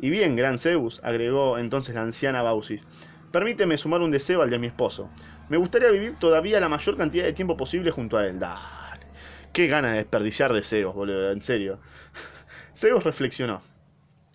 Y 0.04 0.10
bien, 0.10 0.36
gran 0.36 0.58
Zeus, 0.58 1.00
agregó 1.02 1.58
entonces 1.58 1.96
la 1.96 2.02
anciana 2.02 2.42
Bausis, 2.42 2.84
permíteme 3.32 3.78
sumar 3.78 4.02
un 4.02 4.12
deseo 4.12 4.42
al 4.42 4.50
de 4.50 4.60
mi 4.60 4.68
esposo. 4.68 5.10
Me 5.48 5.56
gustaría 5.56 5.90
vivir 5.92 6.20
todavía 6.20 6.60
la 6.60 6.68
mayor 6.68 6.98
cantidad 6.98 7.24
de 7.24 7.32
tiempo 7.32 7.56
posible 7.56 7.90
junto 7.90 8.18
a 8.18 8.28
él. 8.28 8.38
Dale. 8.38 9.06
Qué 9.54 9.68
gana 9.68 9.92
de 9.92 10.00
desperdiciar 10.00 10.52
deseos, 10.52 10.94
boludo, 10.94 11.32
en 11.32 11.42
serio. 11.42 11.80
Zeus 12.76 13.02
reflexionó. 13.02 13.62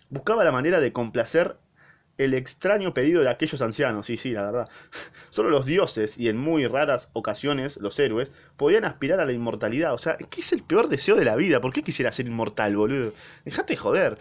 Buscaba 0.09 0.43
la 0.43 0.51
manera 0.51 0.79
de 0.79 0.91
complacer 0.91 1.57
el 2.17 2.33
extraño 2.33 2.95
pedido 2.95 3.21
de 3.21 3.29
aquellos 3.29 3.61
ancianos, 3.61 4.07
sí, 4.07 4.17
sí, 4.17 4.31
la 4.31 4.41
verdad. 4.41 4.69
Solo 5.29 5.51
los 5.51 5.67
dioses, 5.67 6.17
y 6.17 6.29
en 6.29 6.37
muy 6.37 6.65
raras 6.65 7.09
ocasiones 7.13 7.77
los 7.77 7.99
héroes, 7.99 8.31
podían 8.57 8.85
aspirar 8.85 9.19
a 9.19 9.25
la 9.25 9.33
inmortalidad. 9.33 9.93
O 9.93 9.99
sea, 9.99 10.17
¿qué 10.17 10.41
es 10.41 10.51
el 10.51 10.63
peor 10.63 10.89
deseo 10.89 11.15
de 11.15 11.25
la 11.25 11.35
vida? 11.35 11.61
¿Por 11.61 11.73
qué 11.73 11.83
quisiera 11.83 12.11
ser 12.11 12.25
inmortal, 12.25 12.75
boludo? 12.75 13.13
Dejate 13.45 13.75
joder. 13.75 14.17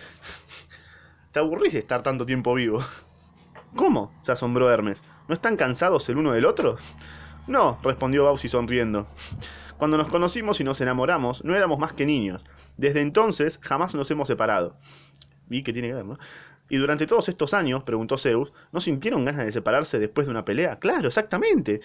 ¿Te 1.32 1.40
aburrís 1.40 1.74
de 1.74 1.80
estar 1.80 2.02
tanto 2.02 2.24
tiempo 2.24 2.54
vivo? 2.54 2.82
¿Cómo? 3.76 4.12
se 4.22 4.32
asombró 4.32 4.70
Hermes. 4.70 5.02
¿No 5.28 5.34
están 5.34 5.56
cansados 5.56 6.08
el 6.08 6.16
uno 6.16 6.32
del 6.32 6.46
otro? 6.46 6.76
No, 7.46 7.78
respondió 7.82 8.24
Bausi 8.24 8.48
sonriendo. 8.48 9.06
Cuando 9.76 9.98
nos 9.98 10.08
conocimos 10.08 10.60
y 10.60 10.64
nos 10.64 10.80
enamoramos, 10.80 11.44
no 11.44 11.54
éramos 11.54 11.78
más 11.78 11.92
que 11.92 12.06
niños. 12.06 12.44
Desde 12.78 13.00
entonces 13.00 13.58
jamás 13.62 13.94
nos 13.94 14.10
hemos 14.10 14.26
separado. 14.28 14.76
¿Y 15.50 15.62
qué 15.62 15.72
tiene 15.72 15.88
que 15.88 15.94
ver, 15.94 16.04
no? 16.04 16.18
Y 16.70 16.76
durante 16.76 17.06
todos 17.06 17.28
estos 17.28 17.54
años, 17.54 17.82
preguntó 17.84 18.18
Zeus, 18.18 18.52
¿no 18.72 18.80
sintieron 18.80 19.24
ganas 19.24 19.44
de 19.44 19.52
separarse 19.52 19.98
después 19.98 20.26
de 20.26 20.30
una 20.30 20.44
pelea? 20.44 20.78
Claro, 20.78 21.08
exactamente. 21.08 21.80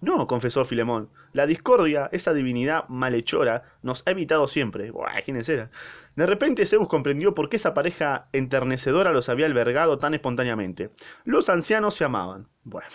No, 0.00 0.26
confesó 0.26 0.64
Filemón. 0.64 1.10
La 1.32 1.46
discordia, 1.46 2.08
esa 2.12 2.32
divinidad 2.32 2.88
malhechora, 2.88 3.64
nos 3.82 4.02
ha 4.06 4.12
evitado 4.12 4.48
siempre. 4.48 4.90
Buah, 4.90 5.22
¿quiénes 5.22 5.48
eran? 5.48 5.70
De 6.16 6.26
repente 6.26 6.66
Zeus 6.66 6.88
comprendió 6.88 7.34
por 7.34 7.48
qué 7.48 7.56
esa 7.56 7.74
pareja 7.74 8.28
enternecedora 8.32 9.12
los 9.12 9.28
había 9.28 9.46
albergado 9.46 9.98
tan 9.98 10.14
espontáneamente. 10.14 10.90
Los 11.24 11.48
ancianos 11.48 11.94
se 11.94 12.04
amaban. 12.04 12.48
Bueno. 12.64 12.88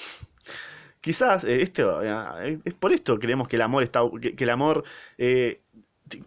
Quizás 1.00 1.44
eh, 1.44 1.62
esto, 1.62 2.02
eh, 2.02 2.60
es 2.66 2.74
por 2.74 2.92
esto 2.92 3.20
creemos 3.20 3.48
que 3.48 3.58
el 3.58 3.62
amor 3.62 3.84
está. 3.84 4.02
que, 4.20 4.36
el 4.44 4.50
amor. 4.50 4.84
Eh, 5.20 5.62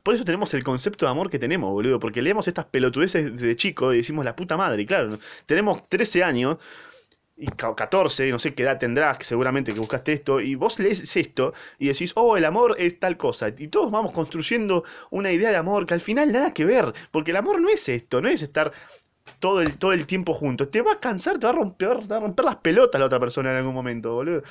por 0.02 0.14
eso 0.14 0.24
tenemos 0.24 0.54
el 0.54 0.64
concepto 0.64 1.06
de 1.06 1.10
amor 1.10 1.30
que 1.30 1.38
tenemos, 1.40 1.72
boludo. 1.72 1.98
Porque 1.98 2.22
leemos 2.22 2.46
estas 2.46 2.66
pelotudeces 2.66 3.36
de 3.36 3.56
chico 3.56 3.92
y 3.92 3.98
decimos 3.98 4.24
la 4.24 4.36
puta 4.36 4.56
madre. 4.56 4.82
Y 4.82 4.86
claro, 4.86 5.18
tenemos 5.46 5.88
13 5.88 6.22
años 6.22 6.58
y 7.38 7.46
14, 7.46 8.30
no 8.30 8.38
sé 8.38 8.54
qué 8.54 8.64
edad 8.64 8.78
tendrás, 8.78 9.18
que 9.18 9.24
seguramente 9.24 9.72
que 9.72 9.78
buscaste 9.78 10.12
esto, 10.12 10.40
y 10.40 10.56
vos 10.56 10.78
lees 10.80 11.16
esto 11.16 11.54
y 11.78 11.88
decís, 11.88 12.12
oh, 12.16 12.36
el 12.36 12.44
amor 12.44 12.74
es 12.78 12.98
tal 12.98 13.16
cosa, 13.16 13.48
y 13.56 13.68
todos 13.68 13.92
vamos 13.92 14.12
construyendo 14.12 14.84
una 15.10 15.30
idea 15.30 15.50
de 15.50 15.56
amor 15.56 15.86
que 15.86 15.94
al 15.94 16.00
final 16.00 16.32
nada 16.32 16.52
que 16.52 16.64
ver, 16.64 16.92
porque 17.12 17.30
el 17.30 17.36
amor 17.36 17.60
no 17.60 17.68
es 17.68 17.88
esto, 17.88 18.20
no 18.20 18.28
es 18.28 18.42
estar 18.42 18.72
todo 19.38 19.62
el, 19.62 19.78
todo 19.78 19.92
el 19.92 20.06
tiempo 20.06 20.34
juntos, 20.34 20.70
te 20.70 20.82
va 20.82 20.92
a 20.94 21.00
cansar, 21.00 21.38
te 21.38 21.46
va 21.46 21.52
a 21.52 21.56
romper, 21.56 22.00
te 22.00 22.08
va 22.08 22.16
a 22.16 22.20
romper 22.20 22.44
las 22.44 22.56
pelotas 22.56 22.98
la 22.98 23.06
otra 23.06 23.20
persona 23.20 23.50
en 23.50 23.58
algún 23.58 23.74
momento, 23.74 24.14
boludo. 24.14 24.42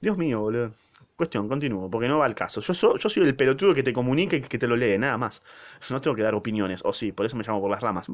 Dios 0.00 0.18
mío, 0.18 0.40
boludo. 0.40 0.72
Cuestión, 1.16 1.48
continúo, 1.48 1.90
porque 1.90 2.06
no 2.08 2.18
va 2.18 2.26
al 2.26 2.34
caso. 2.34 2.60
Yo, 2.60 2.74
soy, 2.74 2.98
yo 3.00 3.08
soy 3.08 3.24
el 3.24 3.34
pelotudo 3.34 3.74
que 3.74 3.82
te 3.82 3.92
comunica 3.92 4.36
y 4.36 4.40
que 4.40 4.58
te 4.58 4.68
lo 4.68 4.76
lee, 4.76 4.98
nada 4.98 5.18
más. 5.18 5.42
No 5.90 6.00
tengo 6.00 6.14
que 6.14 6.22
dar 6.22 6.34
opiniones, 6.34 6.80
o 6.84 6.92
sí, 6.92 7.10
por 7.10 7.26
eso 7.26 7.36
me 7.36 7.42
llamo 7.42 7.60
por 7.60 7.70
las 7.70 7.80
ramas. 7.80 8.08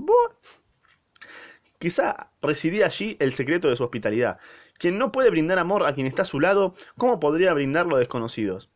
Quizá 1.84 2.30
residía 2.40 2.86
allí 2.86 3.18
el 3.20 3.34
secreto 3.34 3.68
de 3.68 3.76
su 3.76 3.84
hospitalidad. 3.84 4.38
Quien 4.78 4.96
no 4.96 5.12
puede 5.12 5.28
brindar 5.28 5.58
amor 5.58 5.84
a 5.84 5.92
quien 5.92 6.06
está 6.06 6.22
a 6.22 6.24
su 6.24 6.40
lado, 6.40 6.74
¿cómo 6.96 7.20
podría 7.20 7.52
brindarlo 7.52 7.96
a 7.96 7.98
desconocidos? 7.98 8.70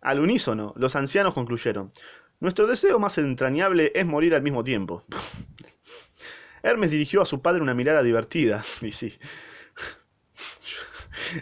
Al 0.00 0.20
unísono, 0.20 0.72
los 0.76 0.94
ancianos 0.94 1.34
concluyeron. 1.34 1.92
Nuestro 2.38 2.68
deseo 2.68 3.00
más 3.00 3.18
entrañable 3.18 3.90
es 3.92 4.06
morir 4.06 4.36
al 4.36 4.42
mismo 4.42 4.62
tiempo. 4.62 5.02
Hermes 6.62 6.92
dirigió 6.92 7.22
a 7.22 7.24
su 7.24 7.42
padre 7.42 7.60
una 7.60 7.74
mirada 7.74 8.04
divertida. 8.04 8.62
Y 8.82 8.92
sí. 8.92 9.18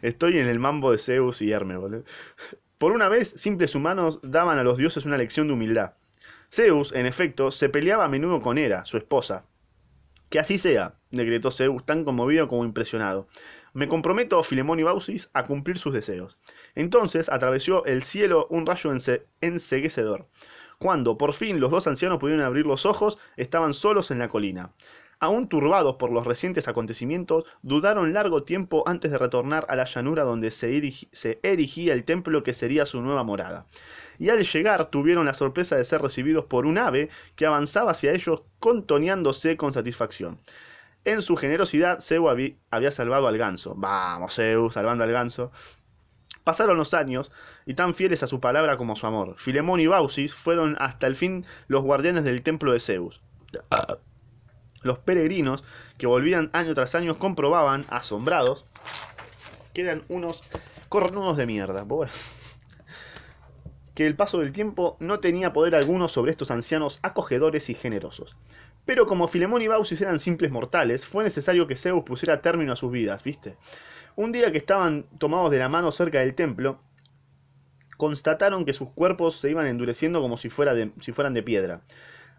Estoy 0.00 0.38
en 0.38 0.49
el 0.49 0.59
mambo 0.59 0.93
de 0.93 0.99
Zeus 0.99 1.43
y 1.43 1.52
Hermes, 1.52 1.76
boludo. 1.76 2.05
Por 2.78 2.93
una 2.93 3.11
vez, 3.11 3.35
simples 3.37 3.75
humanos 3.75 4.19
daban 4.23 4.59
a 4.59 4.64
los 4.64 4.78
dioses 4.78 5.05
una 5.05 5.19
lección 5.19 5.47
de 5.47 5.52
humildad. 5.52 5.93
Zeus, 6.50 6.95
en 6.95 7.05
efecto, 7.05 7.50
se 7.50 7.69
peleaba 7.69 8.07
a 8.07 8.09
menudo 8.09 8.40
con 8.40 8.57
Hera, 8.57 8.87
su 8.87 8.97
esposa, 8.97 9.45
que 10.30 10.38
así 10.38 10.58
sea, 10.58 10.94
decretó 11.11 11.50
Zeus 11.50 11.85
tan 11.85 12.04
conmovido 12.04 12.49
como 12.49 12.64
impresionado. 12.64 13.28
Me 13.73 13.88
comprometo, 13.88 14.42
Filemón 14.42 14.80
y 14.80 14.82
Bausis, 14.82 15.30
a 15.35 15.44
cumplir 15.44 15.78
sus 15.78 15.92
deseos. 15.92 16.38
Entonces 16.75 17.28
atravesó 17.28 17.85
el 17.85 18.02
cielo 18.02 18.47
un 18.50 18.66
rayo 18.66 18.92
enseguecedor. 19.40 20.26
Cuando 20.78 21.18
por 21.18 21.32
fin 21.32 21.61
los 21.61 21.70
dos 21.70 21.87
ancianos 21.87 22.18
pudieron 22.18 22.44
abrir 22.44 22.66
los 22.66 22.87
ojos, 22.87 23.18
estaban 23.37 23.75
solos 23.75 24.11
en 24.11 24.18
la 24.18 24.28
colina. 24.28 24.73
Aún 25.21 25.49
turbados 25.49 25.97
por 25.97 26.13
los 26.13 26.25
recientes 26.25 26.69
acontecimientos, 26.69 27.45
dudaron 27.63 28.13
largo 28.13 28.45
tiempo 28.45 28.85
antes 28.87 29.11
de 29.11 29.19
retornar 29.19 29.67
a 29.69 29.75
la 29.75 29.85
llanura 29.85 30.23
donde 30.23 30.53
se, 30.53 30.71
erigía 31.43 31.93
el 31.93 32.05
templo 32.05 32.45
que 32.45 32.53
sería 32.53 32.87
su 32.87 33.03
nueva 33.03 33.25
morada. 33.25 33.67
Y 34.21 34.29
al 34.29 34.45
llegar 34.45 34.87
tuvieron 34.87 35.27
la 35.27 35.35
sorpresa 35.35 35.75
de 35.75 35.83
ser 35.83 36.03
recibidos 36.03 36.45
por 36.45 36.67
un 36.67 36.79
ave 36.79 37.09
que 37.35 37.47
avanzaba 37.47 37.91
hacia 37.91 38.13
ellos 38.13 38.43
contoneándose 38.61 39.57
con 39.57 39.73
satisfacción. 39.73 40.39
En 41.05 41.21
su 41.21 41.35
generosidad, 41.35 41.99
Zeus 42.01 42.31
había 42.71 42.93
salvado 42.93 43.27
al 43.27 43.39
ganso. 43.39 43.75
Vamos, 43.77 44.37
Zeus, 44.37 44.75
salvando 44.75 45.03
al 45.03 45.11
ganso. 45.11 45.51
Pasaron 46.45 46.77
los 46.77 46.95
años, 46.95 47.33
y 47.67 47.75
tan 47.75 47.95
fieles 47.95 48.23
a 48.23 48.29
su 48.29 48.39
palabra 48.39 48.77
como 48.77 48.93
a 48.93 48.97
su 48.97 49.07
amor, 49.07 49.35
Filemón 49.37 49.81
y 49.81 49.89
Bausis 49.89 50.33
fueron 50.33 50.77
hasta 50.79 51.09
el 51.09 51.17
fin 51.17 51.45
los 51.67 51.83
guardianes 51.83 52.25
del 52.25 52.43
templo 52.43 52.73
de 52.73 52.81
Zeus. 52.81 53.21
Los 54.88 54.99
peregrinos 54.99 55.64
que 55.99 56.07
volvían 56.07 56.49
año 56.54 56.73
tras 56.73 56.95
año 56.95 57.18
comprobaban, 57.18 57.85
asombrados, 57.90 58.64
que 59.75 59.83
eran 59.83 60.02
unos 60.09 60.42
cornudos 60.88 61.37
de 61.37 61.45
mierda. 61.45 61.85
Que 63.95 64.07
el 64.07 64.16
paso 64.16 64.38
del 64.38 64.52
tiempo 64.52 64.97
no 64.99 65.21
tenía 65.21 65.52
poder 65.52 65.75
alguno 65.75 66.09
sobre 66.09 66.30
estos 66.30 66.50
ancianos 66.50 67.00
acogedores 67.02 67.68
y 67.68 67.75
generosos. 67.75 68.35
Pero 68.87 69.07
como 69.07 69.28
Filemón 69.28 69.61
y 69.61 69.68
Bausis 69.68 70.00
eran 70.00 70.21
simples 70.21 70.50
mortales, 70.50 71.04
fue 71.04 71.23
necesario 71.23 71.66
que 71.66 71.76
Zeus 71.76 72.02
pusiera 72.02 72.40
término 72.40 72.73
a 72.73 72.76
sus 72.76 72.90
vidas, 72.90 73.23
¿viste? 73.23 73.59
Un 74.16 74.33
día 74.33 74.50
que 74.52 74.57
estaban 74.57 75.04
tomados 75.18 75.50
de 75.50 75.59
la 75.59 75.68
mano 75.68 75.92
cerca 75.92 76.21
del 76.21 76.35
templo, 76.35 76.80
constataron 77.99 78.64
que 78.64 78.73
sus 78.73 78.88
cuerpos 78.88 79.37
se 79.37 79.50
iban 79.50 79.66
endureciendo 79.66 80.23
como 80.23 80.38
si 80.38 80.49
fueran 80.49 81.35
de 81.35 81.42
piedra. 81.42 81.83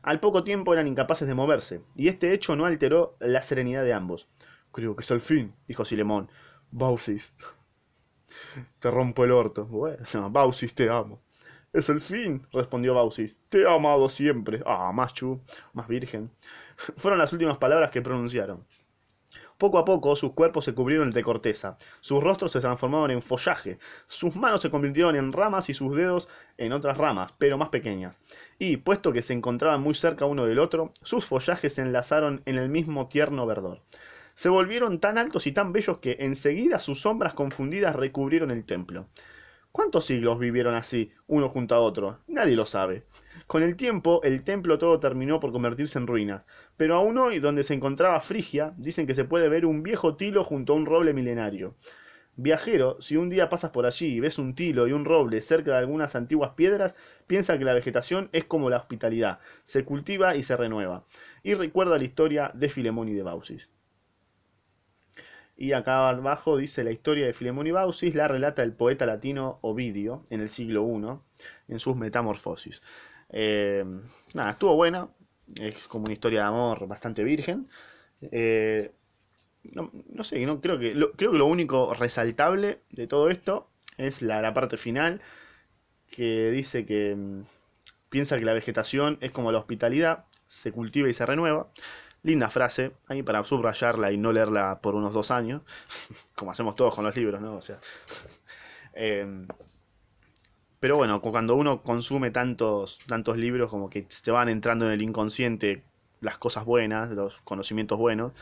Al 0.01 0.20
poco 0.20 0.44
tiempo 0.44 0.74
eran 0.74 0.88
incapaces 0.88 1.27
de 1.27 1.36
moverse, 1.36 1.82
y 1.96 2.08
este 2.08 2.34
hecho 2.34 2.56
no 2.56 2.65
alteró 2.65 3.15
la 3.20 3.41
serenidad 3.41 3.84
de 3.84 3.94
ambos. 3.94 4.27
Creo 4.72 4.96
que 4.96 5.03
es 5.03 5.12
el 5.12 5.22
fin, 5.22 5.53
dijo 5.68 5.86
Silemón. 5.86 6.29
Bausis. 6.72 7.34
Te 8.79 8.91
rompo 8.91 9.25
el 9.25 9.32
orto. 9.32 9.65
Bueno, 9.65 10.29
Bausis, 10.29 10.74
te 10.74 10.89
amo. 10.89 11.22
Es 11.74 11.89
el 11.89 12.01
fin, 12.01 12.48
respondió 12.51 12.94
Bausis. 12.94 13.39
Te 13.50 13.62
he 13.62 13.68
amado 13.68 14.10
siempre. 14.10 14.62
Ah, 14.65 14.91
más 14.94 15.13
chu, 15.13 15.41
más 15.74 15.88
virgen. 15.88 16.32
Fueron 16.98 17.20
las 17.20 17.34
últimas 17.34 17.58
palabras 17.58 17.91
que 17.91 18.01
pronunciaron. 18.01 18.65
Poco 19.58 19.78
a 19.78 19.86
poco 19.86 20.16
sus 20.16 20.34
cuerpos 20.34 20.66
se 20.66 20.74
cubrieron 20.74 21.12
de 21.12 21.24
corteza, 21.24 21.78
sus 22.02 22.24
rostros 22.24 22.52
se 22.52 22.62
transformaron 22.62 23.12
en 23.12 23.22
follaje, 23.22 23.78
sus 24.08 24.36
manos 24.36 24.62
se 24.62 24.70
convirtieron 24.70 25.16
en 25.16 25.34
ramas 25.34 25.70
y 25.70 25.74
sus 25.74 25.96
dedos 25.96 26.30
en 26.58 26.72
otras 26.74 26.98
ramas, 26.98 27.34
pero 27.38 27.58
más 27.58 27.70
pequeñas. 27.70 28.18
Y, 28.58 28.78
puesto 28.78 29.12
que 29.12 29.22
se 29.22 29.34
encontraban 29.34 29.82
muy 29.82 29.96
cerca 29.96 30.26
uno 30.26 30.46
del 30.46 30.60
otro, 30.60 30.94
sus 31.02 31.26
follajes 31.26 31.74
se 31.74 31.82
enlazaron 31.82 32.42
en 32.46 32.58
el 32.58 32.70
mismo 32.70 33.08
tierno 33.08 33.46
verdor. 33.46 33.82
Se 34.36 34.50
volvieron 34.50 35.00
tan 35.00 35.18
altos 35.18 35.48
y 35.48 35.52
tan 35.52 35.74
bellos 35.74 35.98
que 35.98 36.16
enseguida 36.20 36.80
sus 36.80 37.02
sombras 37.02 37.34
confundidas 37.34 37.96
recubrieron 37.96 38.52
el 38.52 38.64
templo. 38.64 39.08
¿Cuántos 39.72 40.06
siglos 40.06 40.40
vivieron 40.40 40.74
así, 40.74 41.12
uno 41.28 41.50
junto 41.50 41.76
a 41.76 41.80
otro? 41.80 42.20
Nadie 42.28 42.56
lo 42.56 42.66
sabe. 42.66 43.04
Con 43.46 43.62
el 43.62 43.76
tiempo, 43.76 44.22
el 44.24 44.44
templo 44.44 44.80
todo 44.80 45.00
terminó 45.00 45.40
por 45.40 45.52
convertirse 45.52 46.00
en 46.00 46.08
ruina, 46.08 46.44
pero 46.80 46.96
aún 46.96 47.18
hoy, 47.18 47.40
donde 47.40 47.64
se 47.64 47.74
encontraba 47.74 48.22
Frigia, 48.22 48.74
dicen 48.78 49.06
que 49.06 49.14
se 49.14 49.26
puede 49.26 49.50
ver 49.50 49.66
un 49.66 49.84
viejo 49.84 50.16
tilo 50.16 50.46
junto 50.46 50.72
a 50.72 50.76
un 50.78 50.86
roble 50.86 51.14
milenario. 51.14 51.76
Viajero, 52.38 53.02
si 53.02 53.18
un 53.18 53.30
día 53.30 53.50
pasas 53.50 53.72
por 53.72 53.86
allí 53.86 54.08
y 54.08 54.22
ves 54.22 54.38
un 54.38 54.56
tilo 54.56 54.88
y 54.88 54.94
un 54.94 55.04
roble 55.04 55.42
cerca 55.42 55.72
de 55.72 55.78
algunas 55.78 56.16
antiguas 56.16 56.52
piedras, 56.52 56.96
piensa 57.28 57.58
que 57.58 57.66
la 57.66 57.74
vegetación 57.74 58.30
es 58.32 58.46
como 58.46 58.70
la 58.70 58.78
hospitalidad, 58.78 59.40
se 59.66 59.84
cultiva 59.84 60.38
y 60.38 60.44
se 60.44 60.56
renueva. 60.56 61.04
Y 61.44 61.54
recuerda 61.54 61.98
la 61.98 62.06
historia 62.06 62.50
de 62.54 62.70
Filemón 62.70 63.10
y 63.10 63.14
de 63.14 63.24
Baucis. 63.24 63.70
Y 65.58 65.74
acá 65.74 66.08
abajo 66.08 66.56
dice 66.56 66.86
la 66.86 66.92
historia 66.92 67.26
de 67.26 67.34
Filemón 67.34 67.68
y 67.68 67.72
Baucis, 67.72 68.16
la 68.16 68.30
relata 68.30 68.64
el 68.64 68.72
poeta 68.72 69.06
latino 69.06 69.60
Ovidio 69.64 70.26
en 70.30 70.40
el 70.40 70.48
siglo 70.48 70.88
I, 70.88 71.74
en 71.74 71.80
sus 71.82 71.98
Metamorfosis. 71.98 72.82
Eh, 73.32 73.84
nada, 74.34 74.52
estuvo 74.52 74.78
buena, 74.78 75.10
es 75.56 75.88
como 75.88 76.06
una 76.06 76.13
historia 76.13 76.41
de 76.41 76.46
amor 76.48 76.88
bastante 76.88 77.24
virgen. 77.24 77.68
Eh, 78.22 78.91
no, 79.63 80.24
sé, 80.24 80.46
no, 80.46 80.62
creo, 80.62 80.79
que, 80.79 80.94
lo, 80.96 81.12
creo 81.13 81.32
que 81.32 81.38
lo 81.38 81.46
único 81.46 81.94
resaltable 81.94 82.79
de 82.91 83.08
todo 83.08 83.29
esto 83.29 83.70
es 83.98 84.22
la, 84.22 84.53
parte 84.53 84.77
final, 84.77 85.22
que 86.12 86.50
dice 86.51 86.86
que 86.86 87.15
mm, 87.15 87.41
piensa 88.10 88.38
que 88.39 88.46
la 88.46 88.53
vegetación 88.53 89.18
es 89.22 89.32
como 89.32 89.51
la 89.51 89.60
hospitalidad, 89.60 90.25
se 90.48 90.72
cultiva 90.72 91.10
y 91.10 91.13
se 91.13 91.25
renueva. 91.25 91.68
Linda 92.24 92.50
frase, 92.50 92.91
ahí 93.08 93.24
para 93.24 93.44
subrayarla 93.46 94.12
y 94.12 94.18
no 94.18 94.34
leerla 94.34 94.79
por 94.82 94.96
unos 94.96 95.13
dos 95.13 95.32
años, 95.32 95.62
como 96.36 96.51
hacemos 96.51 96.75
todos 96.75 96.96
con 96.96 97.06
los 97.06 97.15
libros, 97.15 97.41
¿no? 97.41 97.56
O 97.56 97.62
sea. 97.62 97.79
Em, 98.94 99.48
pero 100.80 100.98
bueno, 100.98 101.22
cuando 101.22 101.56
uno 101.56 101.82
consume 101.82 102.32
tantos, 102.32 103.00
tantos 103.08 103.38
libros, 103.38 103.70
como 103.70 103.90
que 103.90 104.08
te 104.24 104.32
van 104.32 104.50
entrando 104.50 104.86
en 104.86 104.92
el 104.94 105.02
inconsciente 105.02 105.84
las 106.22 106.38
cosas 106.38 106.66
buenas, 106.66 107.12
los 107.12 107.38
conocimientos 107.44 107.98
buenos, 107.98 108.34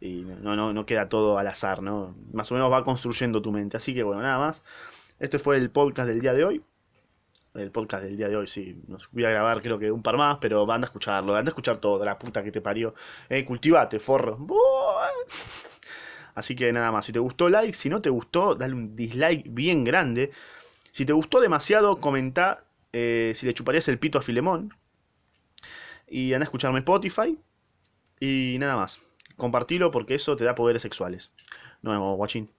y 0.00 0.22
no, 0.22 0.56
no, 0.56 0.72
no 0.72 0.86
queda 0.86 1.08
todo 1.08 1.38
al 1.38 1.46
azar, 1.46 1.82
¿no? 1.82 2.14
Más 2.32 2.50
o 2.52 2.54
menos 2.54 2.70
va 2.70 2.84
construyendo 2.84 3.40
tu 3.42 3.52
mente. 3.52 3.76
Así 3.76 3.94
que 3.94 4.02
bueno, 4.02 4.22
nada 4.22 4.38
más. 4.38 4.62
Este 5.18 5.38
fue 5.38 5.56
el 5.56 5.70
podcast 5.70 6.08
del 6.08 6.20
día 6.20 6.34
de 6.34 6.44
hoy 6.44 6.62
el 7.60 7.70
podcast 7.70 8.04
del 8.04 8.16
día 8.16 8.28
de 8.28 8.36
hoy, 8.36 8.46
sí. 8.46 8.80
Nos 8.86 9.08
voy 9.10 9.24
a 9.24 9.30
grabar 9.30 9.62
creo 9.62 9.78
que 9.78 9.90
un 9.90 10.02
par 10.02 10.16
más, 10.16 10.38
pero 10.40 10.62
anda 10.70 10.86
a 10.86 10.88
escucharlo, 10.88 11.34
anda 11.34 11.50
a 11.50 11.52
escuchar 11.52 11.78
todo, 11.78 12.04
la 12.04 12.18
puta 12.18 12.42
que 12.42 12.52
te 12.52 12.60
parió. 12.60 12.94
Eh, 13.28 13.44
cultivate, 13.44 13.98
forro. 13.98 14.46
Así 16.34 16.54
que 16.54 16.72
nada 16.72 16.92
más, 16.92 17.06
si 17.06 17.12
te 17.12 17.18
gustó, 17.18 17.48
like, 17.48 17.72
si 17.72 17.88
no 17.88 18.02
te 18.02 18.10
gustó, 18.10 18.54
dale 18.54 18.74
un 18.74 18.94
dislike 18.94 19.46
bien 19.48 19.84
grande. 19.84 20.30
Si 20.96 21.04
te 21.04 21.12
gustó 21.12 21.40
demasiado, 21.42 22.00
comenta 22.00 22.64
eh, 22.94 23.32
si 23.34 23.44
le 23.44 23.52
chuparías 23.52 23.86
el 23.88 23.98
pito 23.98 24.18
a 24.18 24.22
Filemón. 24.22 24.72
Y 26.08 26.32
anda 26.32 26.44
a 26.44 26.48
escucharme 26.48 26.78
Spotify. 26.78 27.38
Y 28.18 28.56
nada 28.58 28.76
más, 28.76 29.02
compartilo 29.36 29.90
porque 29.90 30.14
eso 30.14 30.36
te 30.36 30.44
da 30.44 30.54
poderes 30.54 30.80
sexuales. 30.80 31.32
Nos 31.82 31.92
vemos, 31.92 32.16
guachín. 32.16 32.50